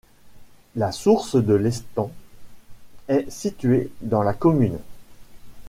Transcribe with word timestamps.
La 0.75 0.91
source 0.91 1.35
de 1.35 1.53
l'Estang 1.53 2.09
est 3.07 3.29
située 3.29 3.91
dans 4.01 4.23
la 4.23 4.33
commune. 4.33 4.79